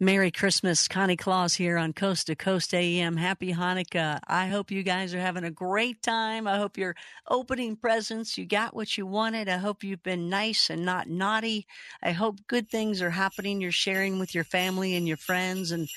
[0.00, 3.16] Merry Christmas, Connie Claus here on Coast to Coast AM.
[3.16, 4.20] Happy Hanukkah.
[4.28, 6.46] I hope you guys are having a great time.
[6.46, 6.94] I hope you're
[7.26, 8.38] opening presents.
[8.38, 9.48] You got what you wanted.
[9.48, 11.66] I hope you've been nice and not naughty.
[12.00, 13.60] I hope good things are happening.
[13.60, 15.88] You're sharing with your family and your friends and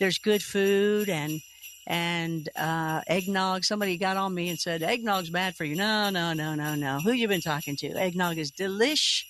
[0.00, 1.42] there's good food and
[1.86, 3.64] and uh, eggnog.
[3.64, 5.76] Somebody got on me and said eggnog's bad for you.
[5.76, 7.00] No, no, no, no, no.
[7.00, 7.88] Who you been talking to?
[7.88, 9.24] Eggnog is delish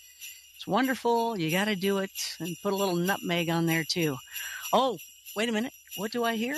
[0.62, 1.36] it's wonderful.
[1.36, 4.16] You got to do it and put a little nutmeg on there too.
[4.72, 4.96] Oh,
[5.34, 5.72] wait a minute.
[5.96, 6.54] What do I hear?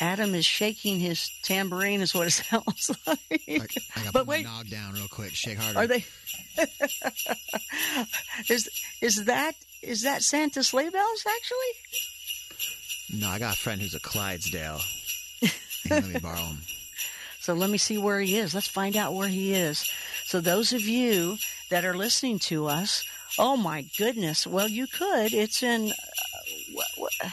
[0.00, 3.18] Adam is shaking his tambourine, is what it sounds like.
[3.46, 3.60] I,
[3.94, 5.34] I got but wait, nog down real quick.
[5.34, 5.80] Shake harder.
[5.80, 6.06] Are they?
[8.48, 8.70] is
[9.02, 13.20] is that is that Santa sleigh bells actually?
[13.20, 14.80] No, I got a friend who's a Clydesdale.
[15.90, 16.56] let me borrow him.
[17.40, 18.54] So let me see where he is.
[18.54, 19.86] Let's find out where he is.
[20.24, 21.36] So those of you
[21.70, 23.04] that are listening to us,
[23.38, 24.46] oh my goodness.
[24.46, 25.32] Well, you could.
[25.32, 25.92] It's in,
[27.22, 27.30] uh,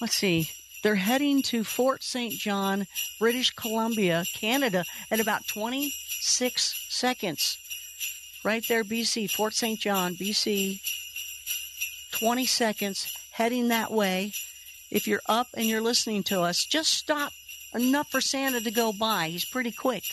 [0.00, 0.50] let's see.
[0.82, 2.32] They're heading to Fort St.
[2.32, 2.86] John,
[3.18, 7.56] British Columbia, Canada at about 26 seconds.
[8.44, 9.78] Right there, BC, Fort St.
[9.78, 10.80] John, BC.
[12.12, 14.32] 20 seconds heading that way.
[14.90, 17.32] If you're up and you're listening to us, just stop
[17.74, 19.28] enough for Santa to go by.
[19.28, 20.04] He's pretty quick.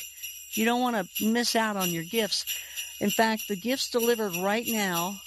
[0.52, 2.46] You don't want to miss out on your gifts.
[3.00, 5.22] In fact, the gifts delivered right now,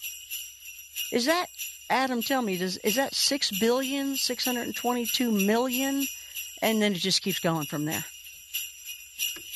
[1.10, 1.46] is that,
[1.88, 6.06] Adam, tell me, does, is that 6 billion, 622 million?
[6.60, 8.04] And then it just keeps going from there.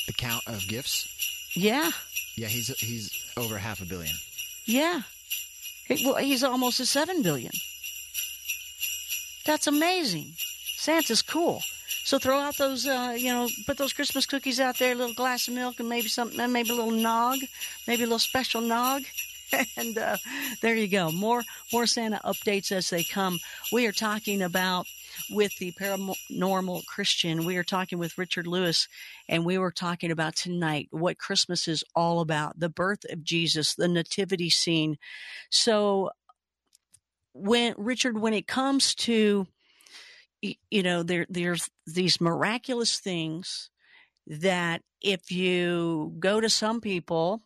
[0.06, 1.08] The count of gifts?
[1.54, 1.90] Yeah.
[2.36, 4.14] Yeah, he's, he's over half a billion.
[4.64, 5.02] Yeah.
[5.86, 7.52] He, well, he's almost a 7 billion.
[9.44, 10.32] That's amazing.
[10.76, 11.62] Santa's cool.
[12.06, 15.12] So throw out those, uh, you know, put those Christmas cookies out there, a little
[15.12, 17.40] glass of milk, and maybe something, maybe a little nog,
[17.88, 19.02] maybe a little special nog.
[19.76, 20.16] and uh,
[20.62, 21.10] there you go.
[21.10, 23.40] More more Santa updates as they come.
[23.72, 24.86] We are talking about
[25.30, 27.44] with the paranormal Christian.
[27.44, 28.86] We are talking with Richard Lewis,
[29.28, 33.74] and we were talking about tonight what Christmas is all about: the birth of Jesus,
[33.74, 34.96] the nativity scene.
[35.50, 36.10] So,
[37.32, 39.48] when Richard, when it comes to
[40.70, 43.70] you know, there, there's these miraculous things
[44.26, 47.42] that if you go to some people,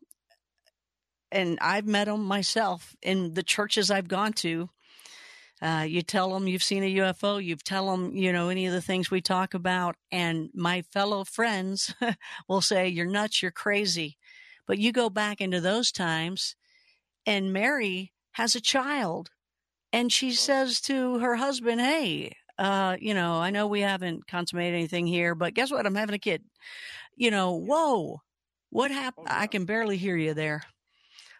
[1.32, 4.70] and I've met them myself in the churches I've gone to,
[5.62, 8.72] uh, you tell them you've seen a UFO, you tell them, you know, any of
[8.72, 11.94] the things we talk about, and my fellow friends
[12.48, 14.16] will say, You're nuts, you're crazy.
[14.66, 16.56] But you go back into those times,
[17.26, 19.30] and Mary has a child,
[19.92, 24.74] and she says to her husband, Hey, uh, you know, I know we haven't consummated
[24.74, 25.86] anything here, but guess what?
[25.86, 26.42] I'm having a kid.
[27.16, 28.20] You know, whoa,
[28.68, 29.28] what happened?
[29.30, 29.40] Oh, yeah.
[29.40, 30.62] I can barely hear you there.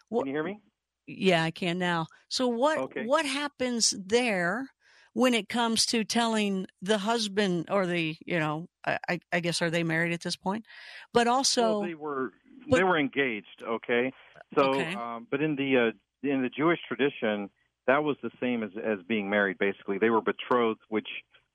[0.09, 0.61] What, can you hear me?
[1.07, 2.07] Yeah, I can now.
[2.29, 3.05] So what okay.
[3.05, 4.71] what happens there
[5.13, 9.71] when it comes to telling the husband or the you know I, I guess are
[9.71, 10.65] they married at this point?
[11.13, 12.33] But also well, they were
[12.69, 13.63] but, they were engaged.
[13.63, 14.13] Okay,
[14.55, 14.95] so okay.
[14.95, 17.51] Um, but in the uh, in the Jewish tradition,
[17.87, 19.59] that was the same as as being married.
[19.59, 21.09] Basically, they were betrothed, which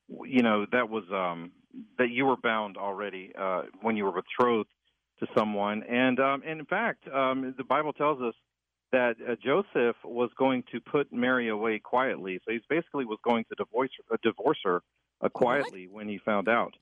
[0.07, 1.51] you know that was um
[1.97, 4.69] that you were bound already uh when you were betrothed
[5.19, 8.33] to someone and um and in fact um the bible tells us
[8.91, 13.43] that uh, joseph was going to put mary away quietly so he basically was going
[13.49, 14.81] to divorce uh, divorce her
[15.21, 15.95] uh, quietly what?
[15.95, 16.73] when he found out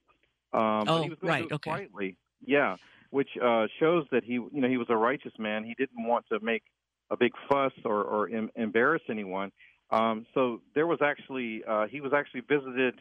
[0.53, 1.69] um oh, but he was going right, to do it okay.
[1.69, 2.75] quietly yeah
[3.11, 6.25] which uh shows that he you know he was a righteous man he didn't want
[6.29, 6.63] to make
[7.13, 9.51] a big fuss or, or em- embarrass anyone.
[9.91, 12.95] Um, so there was actually uh, he was actually visited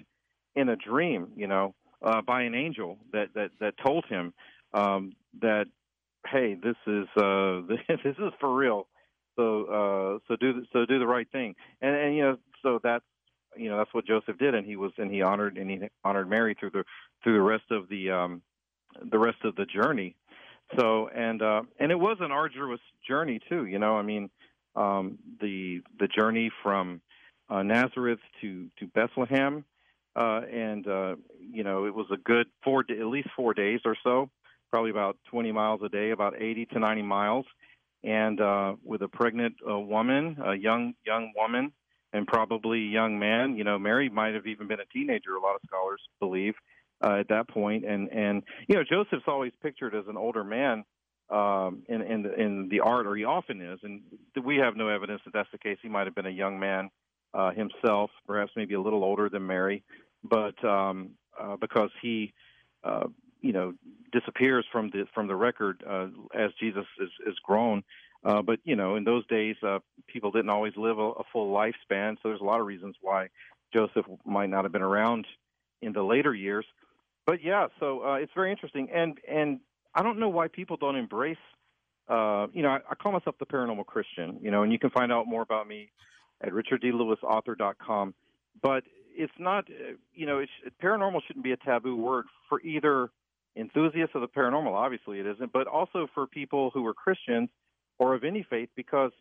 [0.55, 4.35] in a dream, you know, uh, by an angel that that that told him
[4.75, 5.67] um, that
[6.31, 8.87] hey, this is uh, this is for real.
[9.37, 13.05] So uh, so do so do the right thing, and and you know so that's
[13.57, 16.29] you know that's what Joseph did, and he was and he honored and he honored
[16.29, 16.85] Mary through the
[17.23, 18.43] through the rest of the um,
[19.11, 20.17] the rest of the journey.
[20.79, 23.67] So and uh, and it was an arduous journey too.
[23.67, 24.31] You know, I mean,
[24.75, 27.01] um, the the journey from
[27.49, 29.65] uh, Nazareth to to Bethlehem,
[30.17, 33.97] uh, and uh, you know, it was a good four at least four days or
[34.03, 34.31] so,
[34.71, 37.47] probably about 20 miles a day, about 80 to 90 miles,
[38.03, 41.73] and uh, with a pregnant uh, woman, a young young woman,
[42.13, 43.57] and probably a young man.
[43.57, 45.37] You know, Mary might have even been a teenager.
[45.37, 46.55] A lot of scholars believe
[47.03, 50.85] uh, at that point, and and you know, Joseph's always pictured as an older man
[51.31, 54.03] um, in in the, in the art, or he often is, and
[54.45, 55.79] we have no evidence that that's the case.
[55.83, 56.91] He might have been a young man
[57.35, 59.83] uh, himself, perhaps maybe a little older than Mary,
[60.23, 61.11] but um,
[61.41, 62.33] uh, because he,
[62.85, 63.07] uh,
[63.41, 63.73] you know,
[64.13, 67.83] disappears from the from the record uh, as Jesus is, is grown.
[68.25, 71.53] Uh, but you know, in those days, uh, people didn't always live a, a full
[71.53, 73.29] lifespan, so there's a lot of reasons why
[73.73, 75.27] Joseph might not have been around
[75.81, 76.65] in the later years.
[77.27, 79.61] But yeah, so uh, it's very interesting, and and
[79.95, 81.37] I don't know why people don't embrace.
[82.09, 84.39] Uh, you know, I, I call myself the paranormal Christian.
[84.41, 85.91] You know, and you can find out more about me
[86.43, 88.15] at richarddlewisauthor.com.
[88.61, 88.85] But
[89.15, 90.51] it's not, uh, you know, it's,
[90.83, 93.11] paranormal shouldn't be a taboo word for either
[93.57, 94.73] enthusiasts of the paranormal.
[94.73, 97.49] Obviously, it isn't, but also for people who are Christians
[97.99, 99.13] or of any faith, because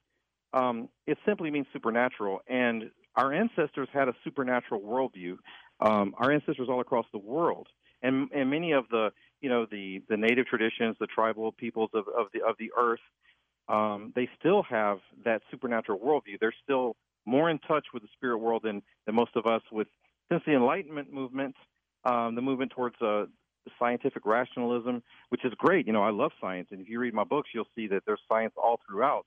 [0.54, 2.40] um, it simply means supernatural.
[2.48, 5.38] And our ancestors had a supernatural worldview.
[5.80, 7.68] Um, our ancestors all across the world,
[8.02, 9.12] and and many of the
[9.42, 13.00] you know the the native traditions, the tribal peoples of of the of the earth,
[13.68, 16.40] um, they still have that supernatural worldview.
[16.40, 16.96] They're still
[17.26, 19.62] more in touch with the spirit world than than most of us.
[19.72, 19.88] With
[20.32, 21.56] since the Enlightenment movement,
[22.06, 23.26] um, the movement towards uh,
[23.78, 25.88] scientific rationalism, which is great.
[25.88, 28.22] You know, I love science, and if you read my books, you'll see that there's
[28.28, 29.26] science all throughout.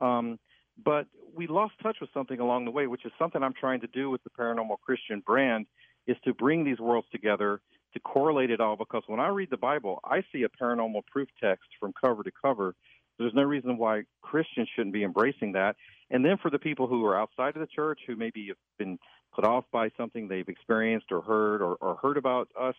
[0.00, 0.38] Um,
[0.82, 3.86] but we lost touch with something along the way, which is something I'm trying to
[3.88, 5.66] do with the Paranormal Christian brand,
[6.06, 7.60] is to bring these worlds together,
[7.94, 8.76] to correlate it all.
[8.76, 12.30] Because when I read the Bible, I see a paranormal proof text from cover to
[12.30, 12.74] cover.
[13.18, 15.76] There's no reason why Christians shouldn't be embracing that.
[16.10, 18.98] And then for the people who are outside of the church, who maybe have been
[19.34, 22.74] put off by something they've experienced or heard or, or heard about us,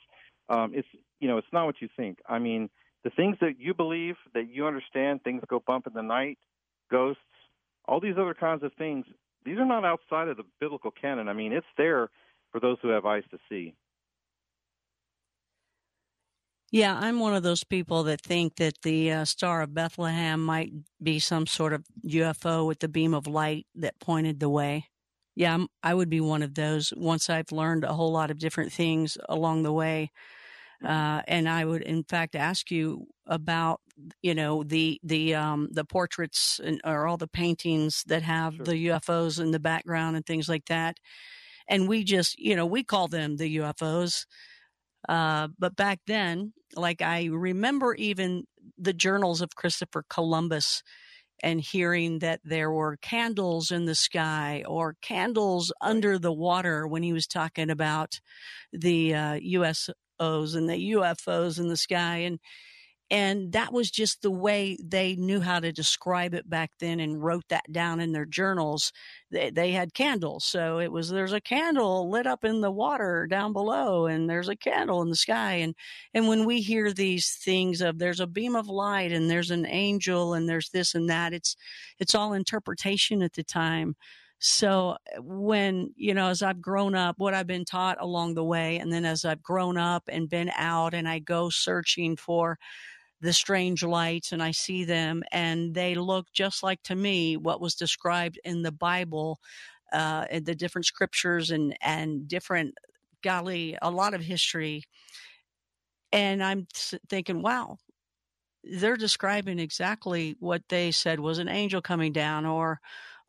[0.50, 0.88] um, it's
[1.20, 2.20] you know it's not what you think.
[2.30, 2.70] I mean,
[3.04, 6.38] the things that you believe, that you understand, things go bump in the night,
[6.92, 7.22] ghosts,
[7.88, 9.06] all these other kinds of things,
[9.44, 11.30] these are not outside of the biblical canon.
[11.30, 12.10] I mean, it's there
[12.52, 13.76] for those who have eyes to see.
[16.76, 20.74] Yeah, I'm one of those people that think that the uh, Star of Bethlehem might
[21.02, 24.90] be some sort of UFO with the beam of light that pointed the way.
[25.38, 28.40] Yeah, I'm, I would be one of those once I've learned a whole lot of
[28.40, 30.12] different things along the way.
[30.86, 33.80] Uh, and I would, in fact, ask you about,
[34.22, 38.66] you know, the the um, the portraits and, or all the paintings that have sure.
[38.66, 40.98] the UFOs in the background and things like that.
[41.70, 44.26] And we just, you know, we call them the UFOs.
[45.08, 48.46] Uh, but back then, like I remember even
[48.78, 50.84] the journals of Christopher Columbus
[51.44, 57.04] and hearing that there were candles in the sky or candles under the water when
[57.04, 58.20] he was talking about
[58.72, 62.18] the uh, US UFOs and the UFOs in the sky.
[62.18, 62.40] And,
[63.12, 67.24] and that was just the way they knew how to describe it back then and
[67.24, 68.92] wrote that down in their journals.
[69.30, 70.46] They, they had candles.
[70.46, 74.50] So it was, there's a candle lit up in the water down below and there's
[74.50, 75.54] a candle in the sky.
[75.54, 75.76] And,
[76.16, 79.68] and when we hear these things of there's a beam of light and there's an
[79.68, 81.56] angel and there's this and that, it's,
[82.00, 83.96] it's all interpretation at the time.
[84.40, 88.44] So eh, when, you know, as I've grown up, what I've been taught along the
[88.44, 92.58] way, and then as I've grown up and been out and I go searching for
[93.22, 97.62] the strange lights and I see them and they look just like to me what
[97.62, 99.40] was described in the Bible,
[99.94, 102.76] uh, the different scriptures and, and different,
[103.24, 104.84] golly, a lot of history.
[106.12, 106.68] And I'm
[107.10, 107.78] thinking, wow,
[108.64, 112.80] they're describing exactly what they said was an angel coming down or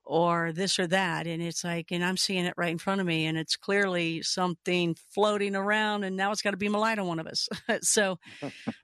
[0.06, 1.26] or this or that.
[1.26, 4.22] And it's like, and I'm seeing it right in front of me and it's clearly
[4.22, 7.48] something floating around and now it's got to be a light on one of us.
[7.82, 8.18] so,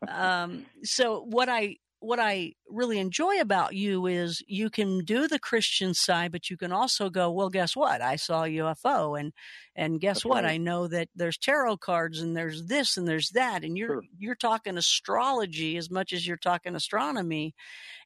[0.09, 5.39] um, so what I, what I really enjoy about you is you can do the
[5.39, 8.03] Christian side, but you can also go, well, guess what?
[8.03, 9.33] I saw a UFO and,
[9.77, 10.43] and guess That's what?
[10.43, 10.55] Right.
[10.55, 13.63] I know that there's tarot cards and there's this and there's that.
[13.63, 14.03] And you're, sure.
[14.19, 17.55] you're talking astrology as much as you're talking astronomy.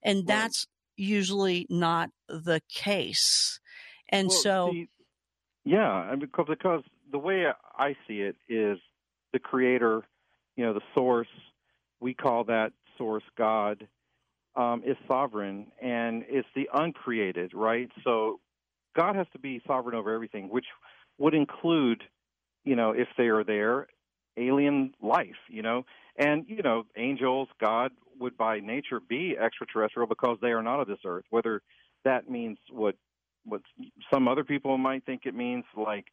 [0.02, 0.26] And right.
[0.26, 3.60] that's usually not the case.
[4.08, 4.70] And well, so.
[4.72, 4.88] See,
[5.64, 8.78] yeah, because, because the way I see it is
[9.32, 10.02] the creator,
[10.56, 11.28] you know, the source,
[12.00, 13.86] we call that source God,
[14.54, 17.90] um, is sovereign and it's the uncreated, right?
[18.04, 18.40] So
[18.96, 20.64] God has to be sovereign over everything, which
[21.18, 22.02] would include,
[22.64, 23.86] you know, if they are there,
[24.36, 25.84] alien life, you know,
[26.18, 30.88] and you know, angels, God would by nature be extraterrestrial because they are not of
[30.88, 31.24] this earth.
[31.30, 31.62] Whether
[32.04, 32.96] that means what
[33.44, 33.62] what
[34.12, 36.06] some other people might think it means, like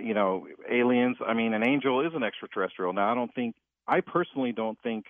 [0.00, 1.16] you know, aliens.
[1.26, 2.92] I mean, an angel is an extraterrestrial.
[2.92, 3.54] Now, I don't think
[3.86, 5.04] I personally don't think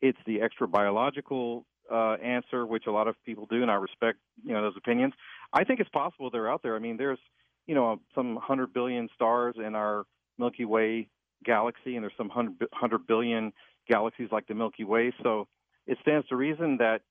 [0.00, 4.18] it's the extra biological uh, answer, which a lot of people do, and I respect
[4.44, 5.14] you know those opinions.
[5.52, 6.76] I think it's possible they're out there.
[6.76, 7.18] I mean, there's
[7.66, 10.04] you know some hundred billion stars in our
[10.38, 11.08] Milky Way
[11.44, 13.52] galaxy, and there's some hundred billion
[13.88, 15.12] galaxies like the Milky Way.
[15.22, 15.48] So
[15.90, 17.02] it stands to reason that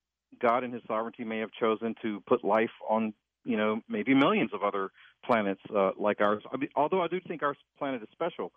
[0.41, 4.51] God in His sovereignty may have chosen to put life on, you know, maybe millions
[4.53, 4.89] of other
[5.25, 6.41] planets uh, like ours.
[6.51, 8.53] I mean, although I do think our planet is special.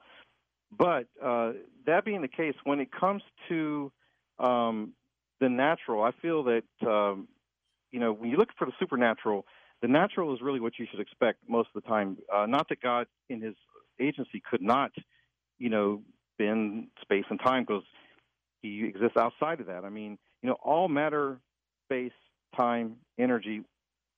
[0.70, 1.52] But uh,
[1.86, 3.90] that being the case, when it comes to
[4.38, 4.92] um,
[5.40, 7.26] the natural, I feel that um,
[7.90, 9.44] you know, when you look for the supernatural,
[9.82, 12.16] the natural is really what you should expect most of the time.
[12.32, 13.54] Uh, not that God, in His
[14.00, 14.92] agency, could not,
[15.58, 16.00] you know,
[16.38, 17.82] bend space and time because
[18.62, 19.84] He exists outside of that.
[19.84, 21.38] I mean, you know, all matter,
[21.86, 22.12] space,
[22.56, 23.62] time, energy,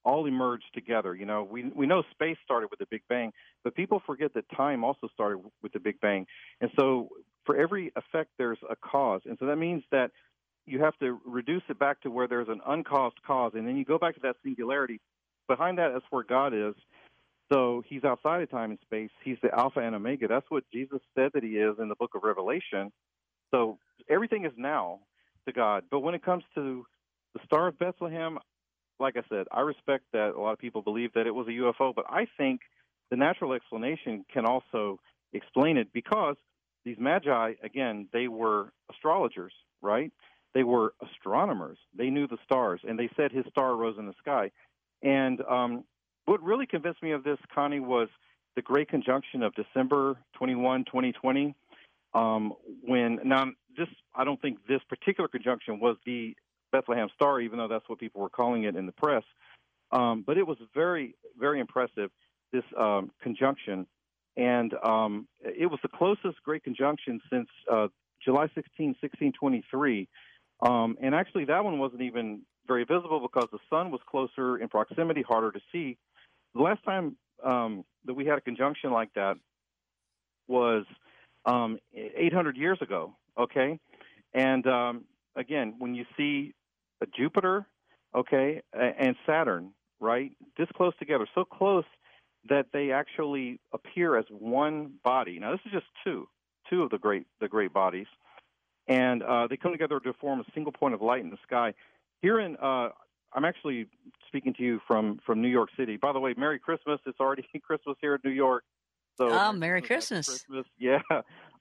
[0.05, 1.15] all emerge together.
[1.15, 3.33] You know, we we know space started with the Big Bang,
[3.65, 6.27] but people forget that time also started with the Big Bang.
[6.61, 7.09] And so,
[7.47, 10.11] for every effect, there's a cause, and so that means that
[10.67, 13.85] you have to reduce it back to where there's an uncaused cause, and then you
[13.85, 15.01] go back to that singularity.
[15.49, 16.75] Behind that, that's where God is.
[17.53, 19.11] So he's outside of time and space.
[19.23, 20.27] He's the Alpha and Omega.
[20.27, 22.91] That's what Jesus said that he is in the book of Revelation.
[23.55, 23.79] So
[24.11, 24.99] everything is now
[25.47, 25.85] to God.
[25.89, 26.85] But when it comes to
[27.35, 28.39] the Star of Bethlehem,
[28.99, 31.51] like I said, I respect that a lot of people believe that it was a
[31.51, 32.63] UFO, but I think
[33.11, 34.99] the natural explanation can also
[35.33, 36.37] explain it because
[36.85, 40.13] these magi, again, they were astrologers, right?
[40.53, 41.79] They were astronomers.
[41.97, 44.51] They knew the stars, and they said his star rose in the sky.
[45.03, 45.85] And um,
[46.25, 48.09] what really convinced me of this, Connie, was
[48.57, 51.55] the great conjunction of December 21, 2020,
[52.15, 52.53] um,
[52.83, 56.37] when now this I don't think this particular conjunction was the
[56.73, 59.25] Bethlehem Star, even though that's what people were calling it in the press.
[59.93, 62.11] Um, but it was very, very impressive,
[62.53, 63.87] this um, conjunction.
[64.37, 67.89] And um, it was the closest great conjunction since uh,
[68.25, 70.09] July 16, 1623.
[70.61, 74.69] Um, and actually, that one wasn't even very visible because the sun was closer in
[74.69, 75.97] proximity, harder to see.
[76.55, 79.37] The last time um, that we had a conjunction like that
[80.49, 80.85] was
[81.47, 83.79] um, 800 years ago, okay?
[84.33, 85.05] And um,
[85.37, 86.55] again, when you see
[87.17, 87.67] Jupiter,
[88.15, 91.85] okay, and Saturn, right, this close together, so close
[92.49, 95.39] that they actually appear as one body.
[95.39, 96.29] Now, this is just two,
[96.69, 98.07] two of the great the great bodies,
[98.87, 101.75] and uh, they come together to form a single point of light in the sky.
[102.21, 102.91] Here in, uh,
[103.33, 103.87] I'm actually
[104.29, 105.97] speaking to you from from New York City.
[105.97, 107.01] By the way, Merry Christmas!
[107.07, 108.65] It's already Christmas here in New York.
[109.17, 110.27] So, oh, Merry Christmas!
[110.29, 110.67] Christmas.
[110.79, 111.01] Yeah,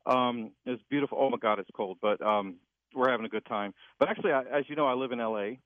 [0.05, 1.17] um, it's beautiful.
[1.19, 2.57] Oh my God, it's cold, but um,
[2.95, 3.74] we're having a good time.
[4.00, 5.60] But actually, I, as you know, I live in L.A.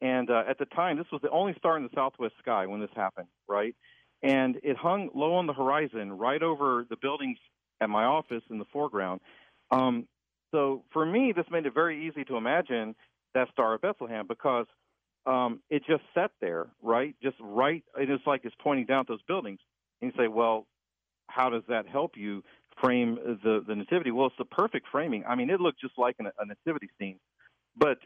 [0.00, 2.80] And uh, at the time, this was the only star in the southwest sky when
[2.80, 3.74] this happened, right?
[4.22, 7.38] And it hung low on the horizon, right over the buildings
[7.80, 9.20] at my office in the foreground.
[9.70, 10.06] Um,
[10.50, 12.94] so for me, this made it very easy to imagine
[13.34, 14.66] that Star of Bethlehem because
[15.26, 17.14] um, it just sat there, right?
[17.22, 17.82] Just right.
[17.96, 19.60] It's like it's pointing down at those buildings.
[20.00, 20.66] And you say, well,
[21.28, 22.42] how does that help you
[22.80, 24.10] frame the the nativity.
[24.10, 25.24] Well, it's the perfect framing.
[25.26, 27.18] I mean, it looked just like an, a nativity scene,
[27.76, 27.98] but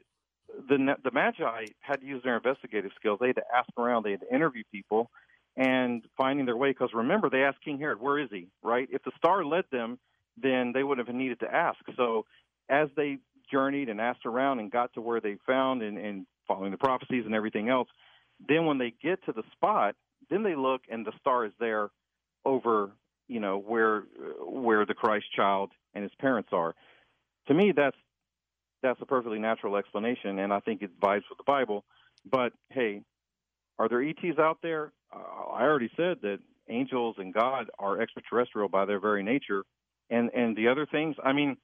[0.69, 3.19] the the Magi had to use their investigative skills.
[3.21, 4.05] They had to ask around.
[4.05, 5.11] They had to interview people
[5.57, 6.71] and finding their way.
[6.71, 8.89] Because remember, they asked King Herod, "Where is he?" Right?
[8.91, 9.99] If the star led them,
[10.37, 11.79] then they wouldn't have needed to ask.
[11.97, 12.25] So
[12.69, 13.19] as they
[13.51, 17.25] journeyed and asked around and got to where they found and, and following the prophecies
[17.25, 17.89] and everything else,
[18.47, 19.95] then when they get to the spot,
[20.29, 21.89] then they look and the star is there
[22.45, 22.91] over
[23.29, 24.05] you know where
[24.41, 26.75] where the Christ child and his parents are.
[27.49, 27.97] To me, that's
[28.83, 31.85] that's a perfectly natural explanation, and I think it vibes with the Bible.
[32.31, 33.03] But hey,
[33.79, 34.93] are there ETs out there?
[35.15, 39.65] Uh, I already said that angels and God are extraterrestrial by their very nature,
[40.11, 41.17] and and the other things.
[41.23, 41.57] I mean,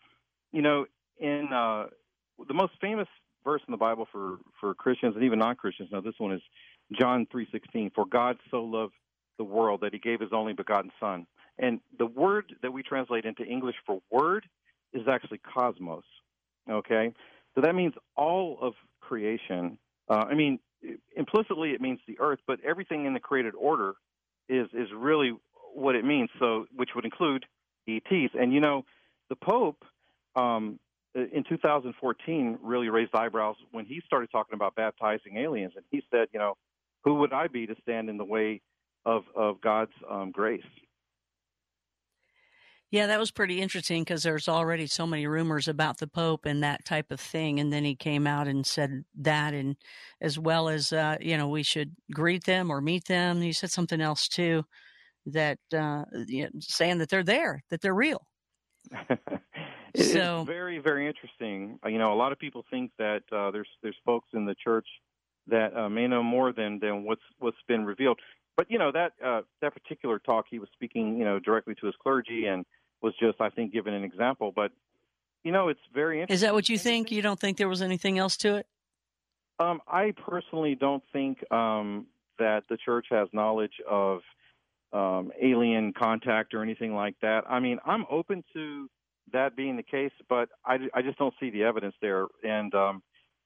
[0.53, 0.87] you know,
[1.19, 1.87] in uh,
[2.47, 3.09] the most famous
[3.45, 5.91] verse in the Bible for for Christians and even non Christians.
[5.93, 6.43] Now, this one is
[6.99, 7.91] John three sixteen.
[7.95, 8.95] For God so loved
[9.39, 11.27] the world that He gave His only begotten Son.
[11.59, 14.47] And the word that we translate into English for word
[14.93, 16.05] is actually cosmos.
[16.71, 17.13] Okay?
[17.55, 19.79] So that means all of creation.
[20.09, 20.59] Uh, I mean,
[21.17, 23.95] implicitly it means the earth, but everything in the created order
[24.49, 25.33] is is really
[25.75, 26.31] what it means.
[26.39, 27.45] So, which would include
[27.89, 28.35] ETs.
[28.39, 28.85] And you know,
[29.29, 29.85] the Pope
[30.37, 30.79] um,
[31.15, 36.29] in 2014 really raised eyebrows when he started talking about baptizing aliens, and he said,
[36.33, 36.57] you know,
[37.05, 38.61] who would I be to stand in the way
[39.05, 40.63] of of God's um, grace?
[42.95, 46.63] Yeah, that was pretty interesting because there's already so many rumors about the Pope and
[46.63, 47.59] that type of thing.
[47.59, 49.75] And then he came out and said that, and
[50.21, 53.41] as well as, uh, you know, we should greet them or meet them.
[53.41, 54.65] He said something else too,
[55.27, 58.25] that uh, you know, saying that they're there, that they're real.
[59.95, 61.79] It so, is very, very interesting.
[61.85, 64.57] Uh, you know, a lot of people think that uh, there's there's folks in the
[64.57, 64.89] church
[65.47, 68.19] that uh, may know more than than what's what's been revealed.
[68.57, 71.87] But you know that uh, that particular talk, he was speaking, you know, directly to
[71.87, 72.67] his clergy, and
[73.03, 74.53] was just, I think, given an example.
[74.55, 74.73] But
[75.43, 76.35] you know, it's very interesting.
[76.35, 77.11] Is that what you think?
[77.11, 78.67] You don't think there was anything else to it?
[79.59, 82.07] Um, I personally don't think um,
[82.39, 84.21] that the church has knowledge of
[84.93, 87.45] um, alien contact or anything like that.
[87.49, 88.89] I mean, I'm open to
[89.33, 93.03] that being the case, but I, I just don't see the evidence there, and um,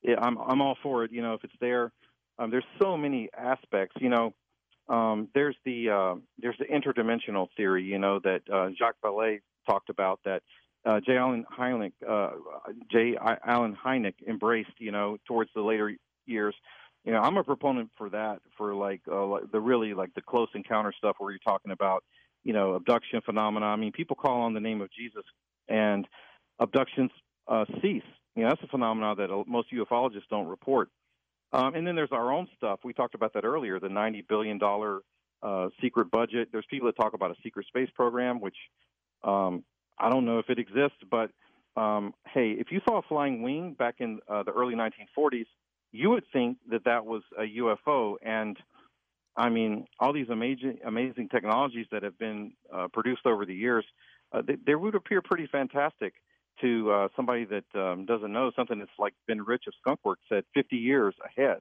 [0.07, 1.13] I'm I'm all for it.
[1.13, 1.93] You know, if it's there,
[2.39, 3.97] Um, there's so many aspects.
[4.01, 4.35] You know,
[4.89, 7.85] um, there's the uh, there's the interdimensional theory.
[7.85, 10.43] You know that uh, Jacques Vallée talked about that
[10.85, 11.17] uh, J.
[11.17, 12.31] Allen Hynek, uh,
[12.91, 13.17] J.
[13.47, 14.71] Allen Hynek embraced.
[14.79, 15.95] You know, towards the later
[16.27, 16.55] years.
[17.05, 20.49] You know, I'm a proponent for that, for like uh, the really like the close
[20.55, 22.05] encounter stuff where you're talking about,
[22.45, 23.67] you know, abduction phenomena.
[23.67, 25.25] I mean, people call on the name of Jesus
[25.69, 26.07] and
[26.59, 27.11] abductions
[27.47, 28.03] uh, cease.
[28.35, 30.91] You know, that's a phenomenon that most ufologists don't report.
[31.53, 32.81] Um, and then there's our own stuff.
[32.85, 34.61] We talked about that earlier, the $90 billion
[35.43, 36.49] uh, secret budget.
[36.53, 38.57] There's people that talk about a secret space program, which
[39.25, 39.65] um,
[39.99, 41.31] I don't know if it exists, but
[41.77, 45.47] um, hey, if you saw a flying wing back in uh, the early 1940s,
[45.93, 48.17] you would think that that was a UFO.
[48.23, 48.57] And
[49.37, 53.85] I mean, all these amazing, amazing technologies that have been uh, produced over the years,
[54.33, 56.15] uh, they, they, would appear pretty fantastic
[56.61, 60.45] to uh, somebody that um, doesn't know something that's like Ben Rich of Skunkworks said
[60.55, 61.59] 50 years ahead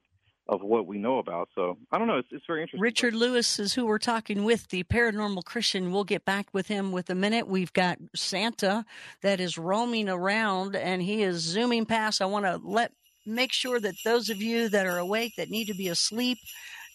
[0.48, 1.48] of what we know about.
[1.54, 2.16] So I don't know.
[2.16, 2.80] It's, it's very interesting.
[2.80, 5.92] Richard Lewis is who we're talking with, the paranormal Christian.
[5.92, 7.46] We'll get back with him with a minute.
[7.46, 8.84] We've got Santa
[9.22, 12.22] that is roaming around and he is zooming past.
[12.22, 12.92] I want to let
[13.26, 16.38] make sure that those of you that are awake that need to be asleep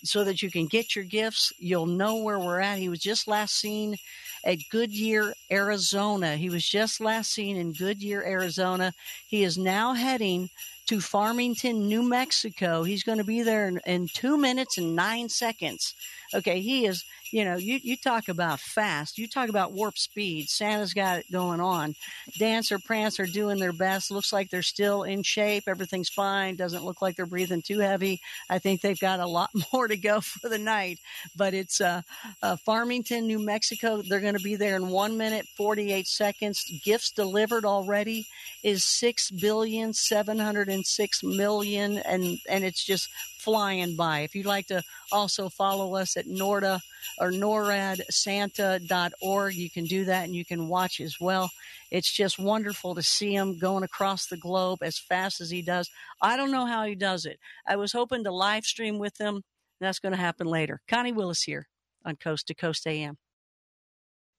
[0.03, 2.79] so that you can get your gifts, you'll know where we're at.
[2.79, 3.95] He was just last seen
[4.43, 6.35] at Goodyear, Arizona.
[6.35, 8.93] He was just last seen in Goodyear, Arizona.
[9.27, 10.49] He is now heading
[10.87, 12.83] to Farmington, New Mexico.
[12.83, 15.93] He's going to be there in, in two minutes and nine seconds.
[16.33, 19.17] Okay, he is you know, you, you talk about fast.
[19.17, 20.49] You talk about warp speed.
[20.49, 21.95] Santa's got it going on.
[22.37, 24.11] Dancer, Prancer doing their best.
[24.11, 25.63] Looks like they're still in shape.
[25.65, 26.55] Everything's fine.
[26.55, 28.21] Doesn't look like they're breathing too heavy.
[28.51, 30.99] I think they've got a lot more to go for the night.
[31.35, 32.03] But it's uh,
[32.43, 34.03] uh, Farmington, New Mexico.
[34.03, 36.63] They're going to be there in one minute, 48 seconds.
[36.85, 38.27] Gifts delivered already
[38.63, 43.09] is six billion seven hundred and six million, and and it's just
[43.43, 44.21] flying by.
[44.21, 46.79] If you'd like to also follow us at NORAD
[47.19, 51.51] or NORADSanta.org, you can do that and you can watch as well.
[51.91, 55.89] It's just wonderful to see him going across the globe as fast as he does.
[56.21, 57.37] I don't know how he does it.
[57.67, 59.43] I was hoping to live stream with him.
[59.79, 60.81] That's going to happen later.
[60.87, 61.67] Connie Willis here
[62.05, 63.17] on Coast to Coast AM.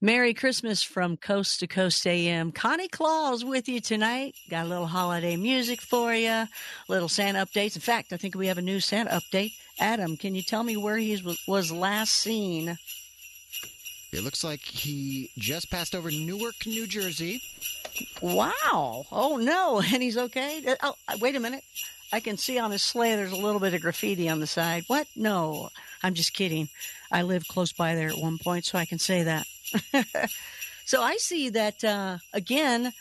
[0.00, 2.52] Merry Christmas from Coast to Coast AM.
[2.52, 4.35] Connie Claus with you tonight.
[4.50, 6.44] Got a little holiday music for you,
[6.88, 7.74] little Santa updates.
[7.76, 9.52] In fact, I think we have a new Santa update.
[9.80, 12.76] Adam, can you tell me where he was last seen?
[14.12, 17.40] It looks like he just passed over Newark, New Jersey.
[18.20, 19.07] Wow.
[19.11, 19.80] Oh, no.
[19.92, 20.62] And he's okay?
[20.66, 21.64] Uh, oh, uh, wait a minute.
[22.12, 24.85] I can see on his sleigh there's a little bit of graffiti on the side.
[24.87, 25.07] What?
[25.16, 25.70] No.
[26.02, 26.68] I'm just kidding.
[27.11, 29.46] I lived close by there at one point, so I can say that.
[30.85, 32.92] so I see that uh, again.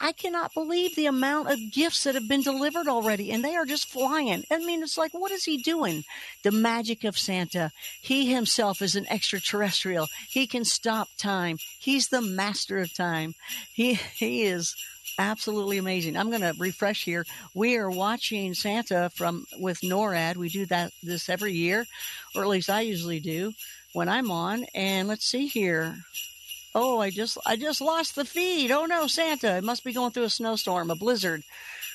[0.00, 3.64] I cannot believe the amount of gifts that have been delivered already, and they are
[3.64, 4.44] just flying.
[4.48, 6.04] I mean, it's like, what is he doing?
[6.44, 7.72] The magic of Santa.
[8.00, 10.06] He himself is an extraterrestrial.
[10.28, 11.58] He can stop time.
[11.80, 13.34] He's the master of time.
[13.72, 14.76] He he is
[15.18, 16.16] absolutely amazing.
[16.16, 17.24] I'm going to refresh here.
[17.54, 20.36] We are watching Santa from with NORAD.
[20.36, 21.86] We do that this every year,
[22.34, 23.52] or at least I usually do
[23.96, 24.66] when I'm on.
[24.74, 25.96] And let's see here.
[26.74, 28.70] Oh, I just I just lost the feed.
[28.70, 29.56] Oh no, Santa!
[29.56, 31.42] It must be going through a snowstorm, a blizzard,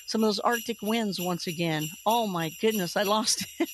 [0.08, 1.88] some of those Arctic winds once again.
[2.04, 3.68] Oh my goodness, I lost him.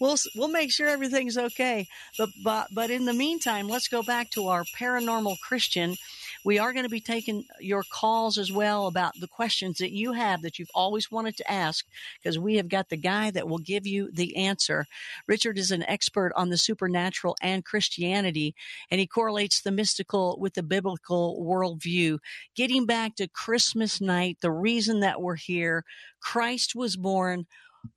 [0.00, 1.86] we'll we'll make sure everything's okay.
[2.18, 5.94] But but but in the meantime, let's go back to our paranormal Christian
[6.44, 10.12] we are going to be taking your calls as well about the questions that you
[10.12, 11.86] have that you've always wanted to ask
[12.22, 14.86] because we have got the guy that will give you the answer.
[15.26, 18.54] Richard is an expert on the supernatural and Christianity,
[18.90, 22.18] and he correlates the mystical with the biblical worldview.
[22.54, 25.84] Getting back to Christmas night, the reason that we're here,
[26.20, 27.46] Christ was born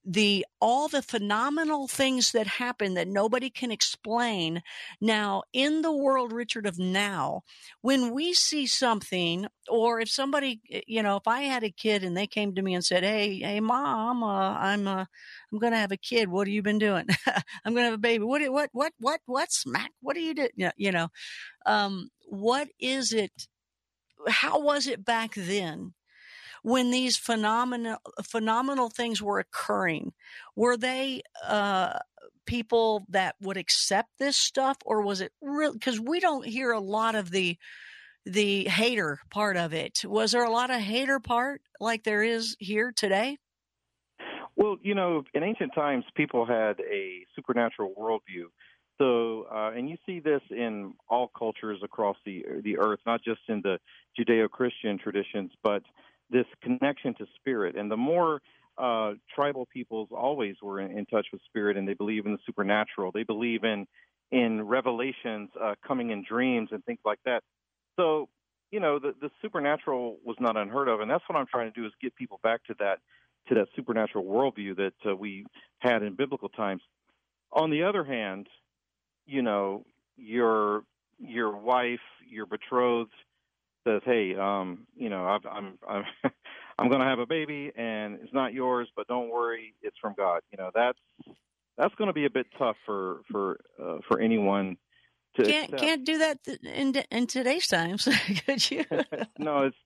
[0.06, 4.62] the all the phenomenal things that happen that nobody can explain.
[5.02, 7.42] Now in the world richard of now
[7.82, 12.04] when we see something or if somebody eh, you know if i had a kid
[12.04, 15.06] and they came to me and said hey hey mom uh, i'm uh,
[15.52, 16.30] i'm gonna have a kid.
[16.30, 17.06] What have you been doing?
[17.66, 18.24] I'm gonna have a baby.
[18.24, 19.92] What what what what what smack?
[20.02, 21.10] What are you doing you know
[21.66, 23.32] um, what is it
[24.28, 25.94] how was it back then
[26.64, 30.14] when these phenomenal phenomenal things were occurring
[30.56, 32.00] were they uh,
[32.46, 36.80] people that would accept this stuff or was it real because we don't hear a
[36.80, 37.58] lot of the
[38.26, 40.04] the hater part of it.
[40.06, 43.38] Was there a lot of hater part like there is here today?
[44.56, 48.46] Well you know in ancient times people had a supernatural worldview.
[49.00, 53.42] So, uh, and you see this in all cultures across the the earth, not just
[53.50, 53.80] in the
[54.18, 55.82] Judeo-Christian traditions, but
[56.30, 57.76] this connection to spirit.
[57.76, 58.42] And the more
[58.78, 62.40] uh, tribal peoples always were in, in touch with spirit, and they believe in the
[62.46, 63.12] supernatural.
[63.12, 63.86] They believe in
[64.32, 67.44] in revelations uh, coming in dreams and things like that.
[68.00, 68.30] So,
[68.72, 71.80] you know, the, the supernatural was not unheard of, and that's what I'm trying to
[71.80, 72.98] do is get people back to that
[73.50, 75.46] to that supernatural worldview that uh, we
[75.80, 76.82] had in biblical times.
[77.52, 78.48] On the other hand,
[79.28, 79.86] you know,
[80.18, 80.84] your
[81.20, 83.14] your wife, your betrothed
[83.88, 86.04] says, "Hey, um, you know, I've, I'm I'm
[86.80, 90.14] I'm going to have a baby, and it's not yours, but don't worry, it's from
[90.18, 90.98] God." You know, that's
[91.78, 94.78] that's going to be a bit tough for for uh, for anyone
[95.36, 95.82] to can't accept.
[95.82, 98.08] can't do that in in today's times,
[98.46, 98.86] could you?
[99.38, 99.78] no, it's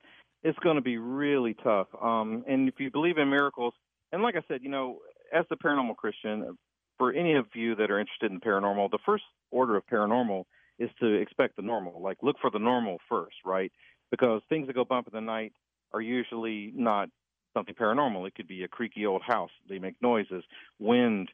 [0.43, 1.87] it's going to be really tough.
[2.01, 3.73] Um, and if you believe in miracles,
[4.11, 4.99] and like I said, you know,
[5.33, 6.57] as a paranormal Christian,
[6.97, 10.45] for any of you that are interested in paranormal, the first order of paranormal
[10.79, 12.01] is to expect the normal.
[12.01, 13.71] Like look for the normal first, right?
[14.11, 15.53] Because things that go bump in the night
[15.93, 17.09] are usually not
[17.53, 18.27] something paranormal.
[18.27, 19.49] It could be a creaky old house.
[19.67, 20.43] They make noises,
[20.79, 21.29] wind,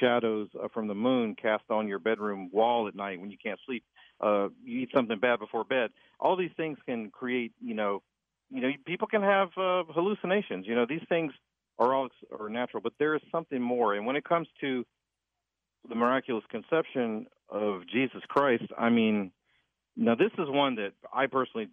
[0.00, 3.60] shadows uh, from the moon cast on your bedroom wall at night when you can't
[3.64, 3.84] sleep.
[4.20, 5.90] Uh, you eat something bad before bed.
[6.18, 8.02] All these things can create, you know,
[8.50, 10.66] you know, people can have uh, hallucinations.
[10.66, 11.32] You know, these things
[11.78, 12.08] are all
[12.38, 13.94] are natural, but there is something more.
[13.94, 14.84] And when it comes to
[15.88, 19.32] the miraculous conception of Jesus Christ, I mean,
[19.96, 21.68] now this is one that I personally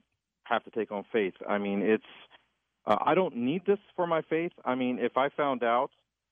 [0.46, 1.34] have to take on faith.
[1.48, 2.04] I mean, it's
[2.86, 4.52] uh, I don't need this for my faith.
[4.64, 5.90] I mean, if I found out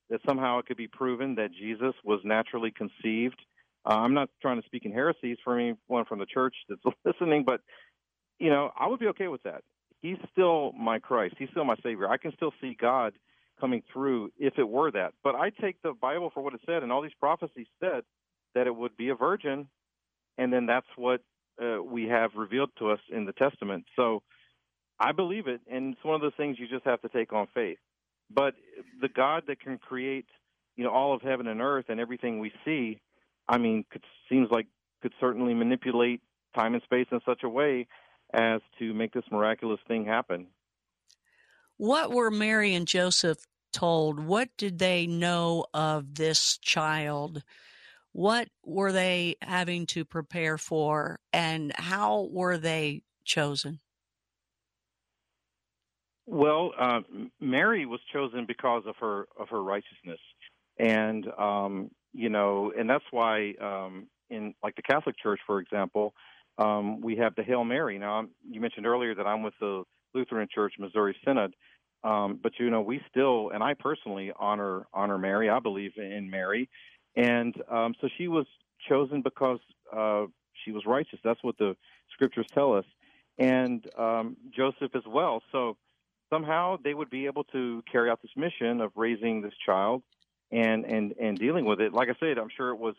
[0.09, 3.41] that somehow it could be proven that Jesus was naturally conceived,
[3.85, 7.43] uh, I'm not trying to speak in heresies for anyone from the church that's listening,
[7.45, 7.61] but
[8.39, 9.63] you know, I would be okay with that.
[10.01, 11.35] He's still my Christ.
[11.39, 12.09] He's still my Savior.
[12.09, 13.13] I can still see God
[13.59, 15.13] coming through if it were that.
[15.23, 18.03] But I take the Bible for what it said, and all these prophecies said
[18.55, 19.67] that it would be a virgin,
[20.37, 21.21] and then that's what
[21.61, 23.85] uh, we have revealed to us in the Testament.
[23.95, 24.23] So
[24.99, 27.47] I believe it, and it's one of those things you just have to take on
[27.53, 27.77] faith.
[28.33, 28.55] But
[29.01, 30.25] the God that can create,
[30.75, 33.01] you know, all of heaven and earth and everything we see,
[33.47, 34.67] I mean, could, seems like
[35.01, 36.21] could certainly manipulate
[36.55, 37.87] time and space in such a way
[38.33, 40.47] as to make this miraculous thing happen.
[41.77, 44.19] What were Mary and Joseph told?
[44.19, 47.43] What did they know of this child?
[48.13, 53.79] What were they having to prepare for, and how were they chosen?
[56.25, 57.01] Well, uh,
[57.41, 60.19] Mary was chosen because of her of her righteousness,
[60.79, 66.13] and um, you know, and that's why um, in like the Catholic Church, for example,
[66.57, 67.97] um, we have the Hail Mary.
[67.97, 71.55] Now, I'm, you mentioned earlier that I'm with the Lutheran Church Missouri Synod,
[72.03, 75.49] um, but you know, we still, and I personally honor honor Mary.
[75.49, 76.69] I believe in Mary,
[77.15, 78.45] and um, so she was
[78.87, 79.59] chosen because
[79.95, 80.25] uh,
[80.63, 81.19] she was righteous.
[81.23, 81.75] That's what the
[82.11, 82.85] scriptures tell us,
[83.37, 85.41] and um, Joseph as well.
[85.51, 85.77] So
[86.29, 90.03] somehow they would be able to carry out this mission of raising this child
[90.51, 91.93] and and and dealing with it.
[91.93, 92.95] Like I said, I'm sure it was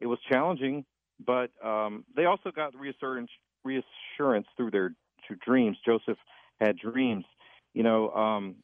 [0.00, 0.84] it was challenging,
[1.24, 3.30] but um, they also got reassurance
[3.64, 4.94] reassurance through their
[5.26, 5.76] through dreams.
[5.86, 6.18] Joseph
[6.60, 7.24] had dreams
[7.74, 8.54] you know, um,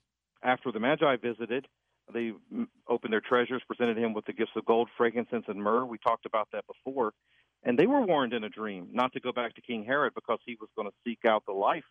[0.42, 1.66] after the Magi visited,
[2.12, 2.32] they
[2.88, 5.84] opened their treasures, presented him with the gifts of gold, frankincense, and myrrh.
[5.84, 7.12] We talked about that before.
[7.62, 10.38] And they were warned in a dream not to go back to King Herod because
[10.46, 11.84] he was going to seek out the life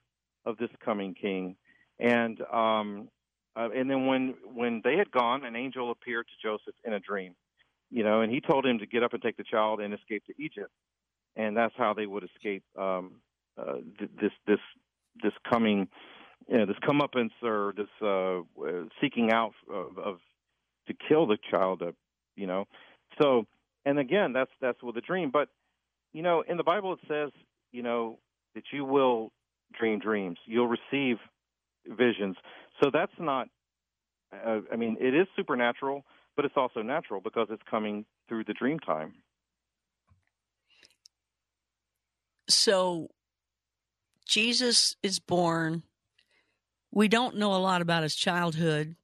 [0.46, 1.56] of this coming king.
[2.00, 3.10] And um,
[3.56, 7.00] uh, and then when when they had gone, an angel appeared to Joseph in a
[7.00, 7.36] dream,
[7.92, 10.24] you know, and he told him to get up and take the child and escape
[10.26, 10.72] to Egypt,
[11.36, 13.16] and that's how they would escape um,
[13.58, 14.60] uh, th- this this
[15.22, 15.88] this coming
[16.48, 18.42] you know, this comeuppance or this uh,
[19.02, 20.20] seeking out of, of
[20.88, 21.92] to kill the child, uh,
[22.36, 22.66] you know.
[23.22, 23.46] So,
[23.86, 25.30] and again, that's that's with a dream.
[25.32, 25.50] But
[26.14, 27.32] you know, in the Bible it says,
[27.72, 28.20] you know,
[28.56, 29.32] that you will
[29.78, 31.18] dream dreams, you'll receive
[31.88, 32.36] visions.
[32.82, 33.48] So that's not.
[34.34, 36.04] Uh, I mean, it is supernatural,
[36.36, 39.14] but it's also natural because it's coming through the dream time.
[42.48, 43.10] So,
[44.26, 45.84] Jesus is born
[46.92, 48.96] we don't know a lot about his childhood,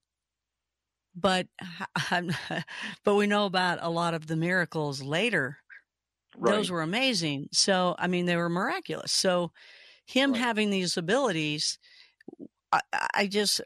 [1.15, 1.47] but
[3.03, 5.57] but we know about a lot of the miracles later.
[6.37, 6.53] Right.
[6.53, 7.49] Those were amazing.
[7.51, 9.11] So I mean, they were miraculous.
[9.11, 9.51] So
[10.05, 10.41] him right.
[10.41, 11.79] having these abilities,
[12.71, 12.81] I,
[13.13, 13.61] I just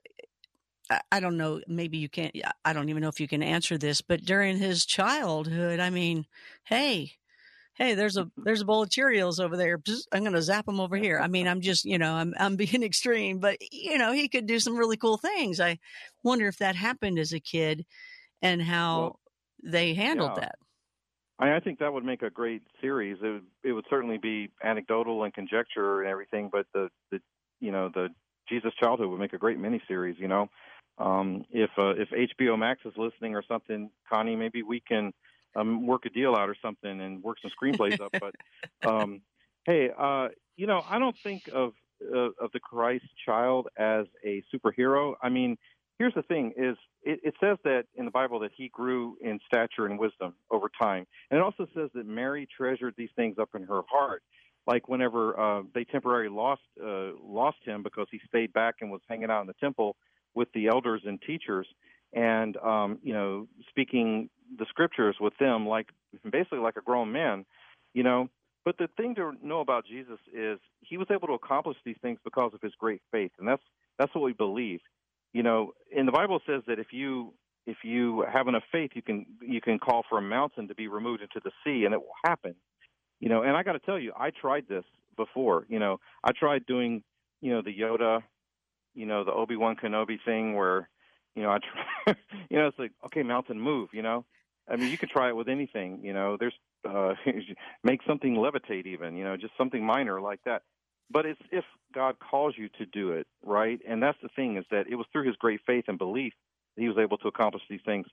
[1.12, 1.62] I don't know.
[1.68, 2.36] Maybe you can't.
[2.66, 4.02] I don't even know if you can answer this.
[4.02, 6.26] But during his childhood, I mean,
[6.64, 7.14] hey,
[7.80, 9.82] hey, there's a there's a bowl of Cheerios over there.
[10.12, 11.18] I'm going to zap them over here.
[11.20, 14.46] I mean, I'm just you know I'm I'm being extreme, but you know he could
[14.46, 15.60] do some really cool things.
[15.60, 15.80] I
[16.22, 17.86] wonder if that happened as a kid,
[18.42, 19.20] and how well,
[19.64, 20.42] they handled yeah.
[20.42, 20.56] that.
[21.40, 23.18] I, I think that would make a great series.
[23.24, 27.20] It would, it would certainly be anecdotal and conjecture and everything, but the the
[27.60, 28.10] you know the
[28.48, 30.20] Jesus childhood would make a great miniseries.
[30.20, 30.50] You know,
[30.98, 35.14] Um, if uh, if HBO Max is listening or something, Connie, maybe we can
[35.56, 38.14] um, work a deal out or something and work some screenplays up.
[38.20, 38.36] But
[38.90, 39.22] um,
[39.66, 44.44] hey, uh, you know, I don't think of uh, of the Christ child as a
[44.54, 45.16] superhero.
[45.22, 45.58] I mean,
[45.98, 49.40] here's the thing: is it, it says that in the Bible that he grew in
[49.46, 53.50] stature and wisdom over time, and it also says that Mary treasured these things up
[53.56, 54.24] in her heart.
[54.68, 59.02] Like whenever uh, they temporarily lost uh, lost him because he stayed back and was
[59.08, 59.96] hanging out in the temple
[60.36, 61.68] with the elders and teachers,
[62.14, 65.88] and um, you know speaking the scriptures with them like
[66.30, 67.46] basically like a grown man,
[67.94, 68.30] you know.
[68.66, 72.20] But the thing to know about Jesus is he was able to accomplish these things
[72.24, 73.64] because of his great faith, and that's
[73.98, 74.80] that's what we believe.
[75.34, 77.34] You know, and the Bible says that if you
[77.66, 80.88] if you have enough faith, you can you can call for a mountain to be
[80.88, 82.56] removed into the sea, and it will happen.
[83.20, 84.86] You know, and I got to tell you, I tried this
[85.16, 85.66] before.
[85.70, 87.04] You know, I tried doing
[87.42, 88.22] you know the Yoda,
[88.96, 90.90] you know the Obi Wan Kenobi thing where
[91.36, 92.16] you know I try,
[92.50, 93.90] you know it's like okay, mountain move.
[93.94, 94.26] You know,
[94.70, 96.02] I mean you could try it with anything.
[96.04, 96.54] You know, there's
[96.88, 97.14] uh,
[97.84, 99.16] make something levitate even.
[99.16, 100.62] You know, just something minor like that
[101.12, 103.80] but it's if God calls you to do it, right?
[103.88, 106.34] And that's the thing is that it was through his great faith and belief
[106.76, 108.06] that he was able to accomplish these things.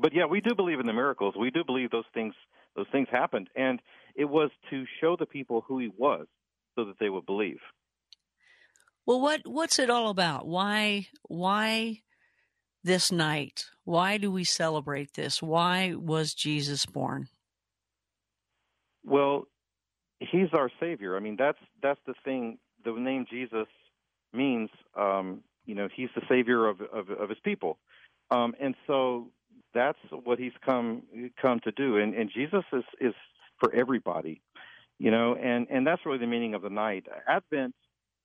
[0.00, 1.34] But yeah, we do believe in the miracles.
[1.38, 2.34] We do believe those things
[2.76, 3.80] those things happened and
[4.14, 6.26] it was to show the people who he was
[6.76, 7.58] so that they would believe.
[9.06, 10.46] Well, what what's it all about?
[10.46, 12.00] Why why
[12.82, 13.66] this night?
[13.84, 15.42] Why do we celebrate this?
[15.42, 17.28] Why was Jesus born?
[19.04, 19.44] Well,
[20.20, 21.16] he's our savior.
[21.16, 22.58] I mean, that's that's the thing.
[22.84, 23.66] The name Jesus
[24.32, 27.78] means, um, you know, he's the savior of of, of his people,
[28.30, 29.28] um, and so
[29.74, 31.02] that's what he's come
[31.40, 31.98] come to do.
[31.98, 33.14] And, and Jesus is is
[33.58, 34.42] for everybody,
[34.98, 37.06] you know, and and that's really the meaning of the night.
[37.26, 37.74] Advent.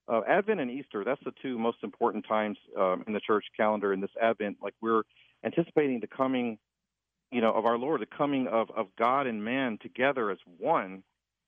[0.08, 3.92] Uh, Advent and Easter, that's the two most important times um, in the church calendar
[3.92, 4.58] in this Advent.
[4.62, 5.04] Like we're
[5.44, 6.58] anticipating the coming,
[7.32, 11.04] you know, of our Lord, the coming of, of God and man together as one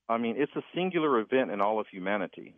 [0.10, 2.56] I mean, it's a singular event in all of humanity.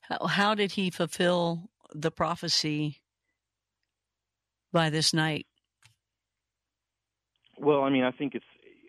[0.00, 3.02] How, how did he fulfill the prophecy
[4.72, 5.46] by this night?
[7.58, 8.44] Well, I mean, I think it's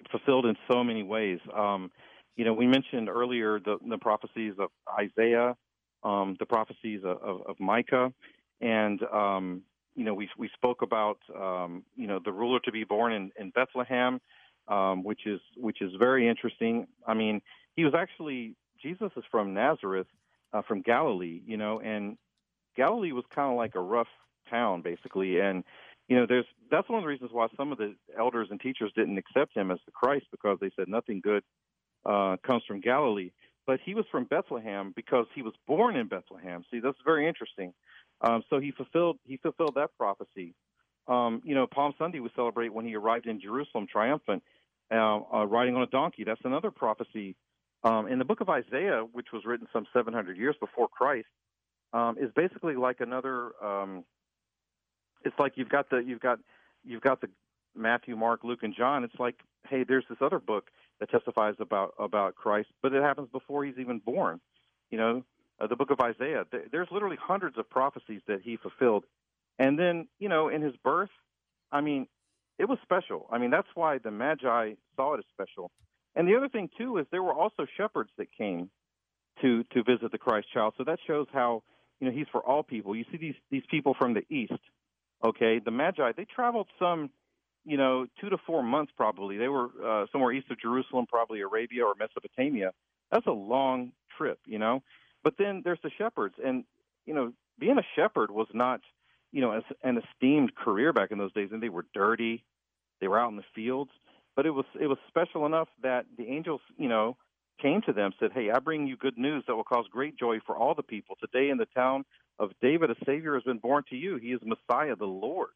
[0.10, 1.40] fulfilled in so many ways.
[1.54, 1.92] Um,
[2.36, 4.70] you know, we mentioned earlier the, the prophecies of
[5.00, 5.56] Isaiah,
[6.04, 8.14] um, the prophecies of, of, of Micah,
[8.62, 9.62] and um,
[9.96, 13.32] you know, we we spoke about um, you know the ruler to be born in,
[13.40, 14.20] in Bethlehem
[14.68, 16.88] um, which is which is very interesting.
[17.06, 17.42] I mean,
[17.76, 20.08] he was actually Jesus is from Nazareth,
[20.54, 22.18] uh, from Galilee, you know, and
[22.76, 24.08] Galilee was kind of like a rough
[24.50, 25.64] town basically, and
[26.08, 28.92] you know, there's that's one of the reasons why some of the elders and teachers
[28.96, 31.44] didn't accept him as the Christ because they said nothing good
[32.06, 33.32] uh, comes from Galilee.
[33.68, 36.64] But he was from Bethlehem because he was born in Bethlehem.
[36.70, 37.74] See, that's very interesting.
[38.22, 40.54] Um, so he fulfilled he fulfilled that prophecy.
[41.08, 44.44] Um, you know, Palm Sunday we celebrate when he arrived in Jerusalem triumphant,
[44.92, 46.24] uh, uh, riding on a donkey.
[46.24, 47.36] That's another prophecy
[47.84, 51.28] um, in the book of Isaiah, which was written some 700 years before Christ.
[51.94, 53.52] Um, is basically like another.
[53.64, 54.04] Um,
[55.24, 56.40] it's like you've got the you've got
[56.84, 57.30] you've got the
[57.76, 59.04] Matthew, Mark, Luke, and John.
[59.04, 59.36] It's like,
[59.70, 63.78] hey, there's this other book that testifies about about Christ, but it happens before he's
[63.78, 64.40] even born.
[64.90, 65.24] You know,
[65.60, 66.46] uh, the book of Isaiah.
[66.72, 69.06] There's literally hundreds of prophecies that he fulfilled,
[69.60, 71.10] and then you know, in his birth,
[71.72, 72.08] I mean,
[72.58, 73.28] it was special.
[73.32, 75.72] I mean, that's why the Magi saw it as special.
[76.16, 78.70] And the other thing too is there were also shepherds that came
[79.42, 80.74] to to visit the Christ child.
[80.78, 81.64] So that shows how
[82.00, 82.96] you know he's for all people.
[82.96, 84.54] You see these these people from the east.
[85.24, 87.10] Okay, the Magi they traveled some
[87.66, 89.38] you know two to four months probably.
[89.38, 92.72] They were uh, somewhere east of Jerusalem, probably Arabia or Mesopotamia.
[93.12, 94.84] That's a long trip, you know.
[95.24, 96.64] But then there's the shepherds, and
[97.06, 98.82] you know being a shepherd was not
[99.36, 102.46] you know, an esteemed career back in those days, and they were dirty.
[103.02, 103.92] They were out in the fields,
[104.34, 107.18] but it was it was special enough that the angels, you know,
[107.62, 110.40] came to them said, "Hey, I bring you good news that will cause great joy
[110.46, 111.18] for all the people.
[111.20, 112.06] Today in the town
[112.40, 114.16] of David, a Savior has been born to you.
[114.16, 115.50] He is Messiah, the Lord.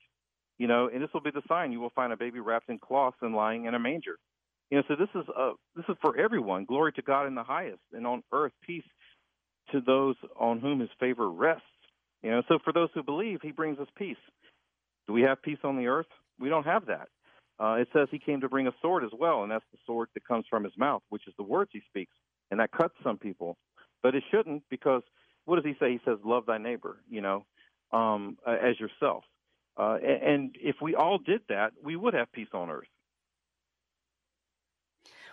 [0.60, 2.78] You know, and this will be the sign: you will find a baby wrapped in
[2.78, 4.17] cloths and lying in a manger.
[4.69, 6.65] You know, so this is uh, this is for everyone.
[6.65, 8.84] Glory to God in the highest, and on earth peace
[9.72, 11.63] to those on whom His favor rests.
[12.22, 14.17] You know, so for those who believe, he brings us peace.
[15.08, 16.08] Do we have peace on the earth?
[16.39, 17.08] We don't have that.
[17.60, 20.10] Uh, it says he came to bring a sword as well, and that's the sword
[20.13, 22.13] that comes from his mouth, which is the words he speaks,
[22.52, 23.58] and that cuts some people.
[24.02, 25.02] But it shouldn't, because
[25.45, 25.91] what does he say?
[25.91, 27.45] He says, "Love thy neighbor," you know,
[27.91, 29.24] um, as yourself.
[29.77, 32.88] Uh, and if we all did that, we would have peace on earth.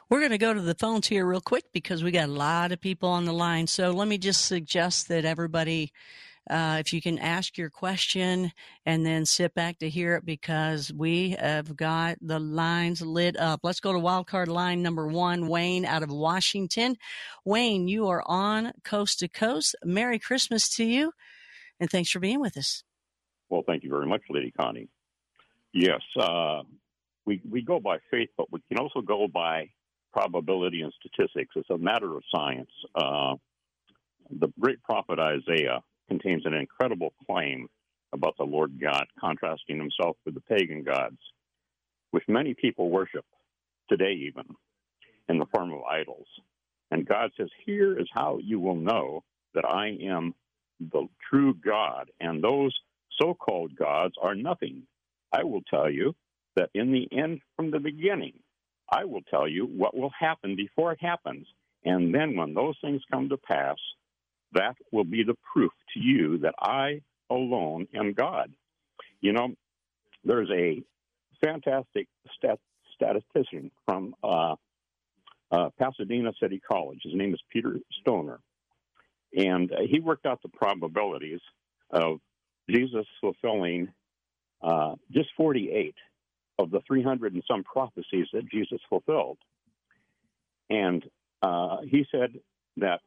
[0.08, 2.70] We're going to go to the phones here real quick because we got a lot
[2.70, 3.66] of people on the line.
[3.66, 5.92] So let me just suggest that everybody,
[6.48, 8.52] uh, if you can ask your question
[8.84, 13.60] and then sit back to hear it because we have got the lines lit up.
[13.64, 16.96] Let's go to wildcard line number one, Wayne out of Washington.
[17.44, 19.74] Wayne, you are on coast to coast.
[19.84, 21.10] Merry Christmas to you
[21.80, 22.82] and thanks for being with us.
[23.48, 24.88] Well, thank you very much, Lady Connie.
[25.72, 26.62] Yes, uh,
[27.26, 29.70] we, we go by faith, but we can also go by
[30.12, 31.54] probability and statistics.
[31.56, 32.70] It's a matter of science.
[32.94, 33.34] Uh,
[34.30, 37.68] the great prophet Isaiah contains an incredible claim
[38.12, 41.18] about the Lord God, contrasting himself with the pagan gods,
[42.12, 43.24] which many people worship
[43.88, 44.44] today, even
[45.28, 46.26] in the form of idols.
[46.90, 50.34] And God says, Here is how you will know that I am
[50.80, 52.72] the true God, and those
[53.20, 54.82] so called gods are nothing.
[55.32, 56.14] I will tell you
[56.56, 58.34] that in the end, from the beginning,
[58.90, 61.46] I will tell you what will happen before it happens.
[61.84, 63.76] And then when those things come to pass,
[64.52, 68.52] that will be the proof to you that I alone am God.
[69.20, 69.48] You know,
[70.24, 70.82] there's a
[71.44, 72.60] fantastic stat-
[72.94, 74.54] statistician from uh,
[75.50, 77.00] uh, Pasadena City College.
[77.02, 78.40] His name is Peter Stoner.
[79.36, 81.40] And uh, he worked out the probabilities
[81.90, 82.20] of
[82.68, 83.88] Jesus fulfilling
[84.62, 85.94] uh, just 48
[86.58, 89.38] of the 300 and some prophecies that Jesus fulfilled.
[90.70, 91.04] And
[91.42, 92.40] uh, he said
[92.78, 93.00] that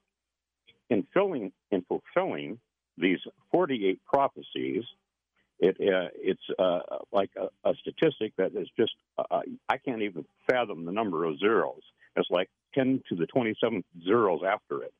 [0.89, 2.59] in filling in fulfilling
[2.97, 3.19] these
[3.51, 4.83] 48 prophecies,
[5.59, 6.79] it uh, it's uh,
[7.11, 11.37] like a, a, statistic that is just uh, I can't even fathom the number of
[11.39, 11.81] zeros.
[12.15, 14.93] It's like 10 to the 27th zeros after it.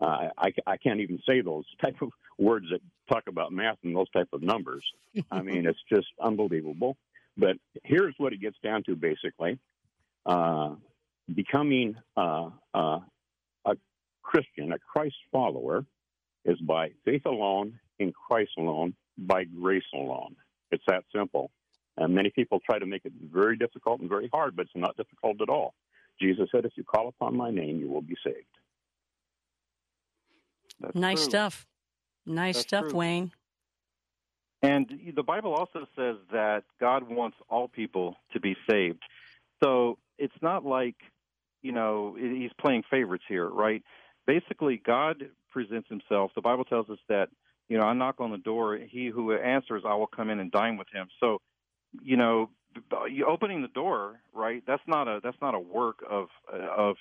[0.00, 2.80] I, I can't even say those type of words that
[3.12, 4.84] talk about math and those type of numbers.
[5.30, 6.96] I mean, it's just unbelievable.
[7.36, 9.58] But here's what it gets down to basically
[10.26, 10.74] uh,
[11.34, 12.98] becoming uh, uh,
[13.64, 13.76] a
[14.22, 15.84] Christian, a Christ follower,
[16.44, 20.36] is by faith alone, in Christ alone, by grace alone.
[20.70, 21.50] It's that simple.
[21.96, 24.96] And many people try to make it very difficult and very hard, but it's not
[24.96, 25.74] difficult at all.
[26.20, 28.46] Jesus said, If you call upon my name, you will be saved.
[30.80, 31.30] That's nice true.
[31.30, 31.66] stuff.
[32.26, 32.98] Nice That's stuff, true.
[32.98, 33.32] Wayne.
[34.62, 39.02] And the Bible also says that God wants all people to be saved.
[39.62, 40.96] So it's not like,
[41.62, 43.82] you know, he's playing favorites here, right?
[44.26, 46.32] Basically, God presents himself.
[46.34, 47.28] The Bible tells us that,
[47.68, 48.76] you know, I knock on the door.
[48.76, 51.08] He who answers, I will come in and dine with him.
[51.20, 51.40] So,
[52.02, 52.50] you know,
[53.26, 54.62] opening the door, right?
[54.66, 56.96] That's not a that's not a work of of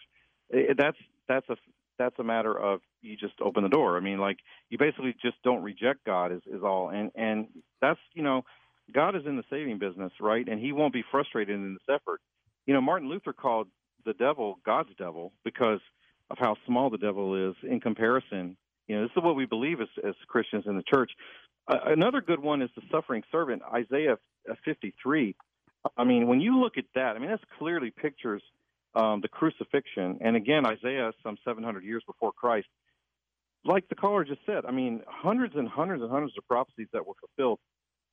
[0.53, 1.57] eh, that's that's a
[1.97, 3.97] that's a matter of you just open the door.
[3.97, 4.37] I mean, like
[4.69, 7.47] you basically just don't reject God is is all, and and
[7.81, 8.43] that's you know,
[8.93, 10.47] God is in the saving business, right?
[10.47, 12.21] And He won't be frustrated in this effort.
[12.65, 13.67] You know, Martin Luther called
[14.05, 15.79] the devil God's devil because
[16.29, 18.57] of how small the devil is in comparison.
[18.87, 21.11] You know, this is what we believe as as Christians in the church.
[21.67, 24.17] Uh, another good one is the suffering servant, Isaiah
[24.63, 25.35] 53.
[25.97, 28.41] I mean, when you look at that, I mean, that's clearly pictures
[28.95, 30.19] um, the crucifixion.
[30.21, 32.67] And again, Isaiah, some 700 years before Christ,
[33.65, 37.05] like the caller just said, I mean, hundreds and hundreds and hundreds of prophecies that
[37.05, 37.59] were fulfilled.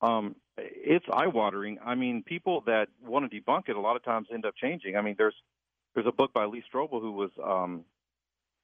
[0.03, 1.79] Um, it's eye-watering.
[1.85, 4.97] I mean, people that want to debunk it a lot of times end up changing.
[4.97, 5.35] I mean, there's
[5.95, 7.85] there's a book by Lee Strobel who was um,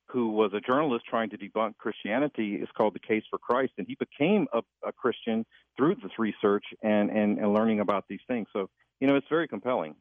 [0.08, 2.58] who was a journalist trying to debunk Christianity.
[2.60, 5.46] It's called The Case for Christ, and he became a, a Christian
[5.76, 8.48] through this research and, and and learning about these things.
[8.52, 8.68] So
[9.00, 9.94] you know, it's very compelling.